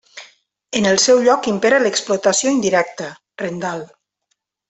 En 0.79 0.87
el 0.91 0.95
seu 1.03 1.19
lloc 1.27 1.49
impera 1.51 1.81
l'explotació 1.83 2.55
indirecta, 2.55 3.11
rendal. 3.43 3.87